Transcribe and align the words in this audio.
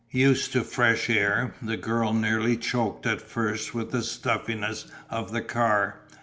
Used 0.09 0.51
to 0.53 0.63
fresh 0.63 1.11
air, 1.11 1.53
the 1.61 1.77
girl 1.77 2.11
nearly 2.11 2.57
choked 2.57 3.05
at 3.05 3.21
first 3.21 3.75
with 3.75 3.91
the 3.91 4.01
stuffiness 4.01 4.87
of 5.11 5.31
the 5.31 5.41
car. 5.43 5.99